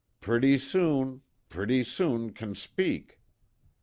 "Pretty 0.19 0.57
soon! 0.57 1.21
Pretty 1.49 1.83
soon 1.83 2.31
can 2.31 2.55
speak." 2.55 3.19